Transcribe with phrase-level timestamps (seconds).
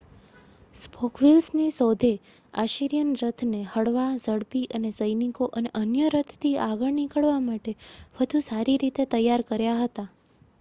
[0.75, 2.09] spoke વ્હીલ્સની શોધે
[2.53, 7.77] Assyrian રથને હળવા ઝડપી અને સૈનિકો અને અન્ય રથથી આગળ નીકળવા માટે
[8.17, 10.09] વધુ સારી રીતે તૈયાર કર્યા હતા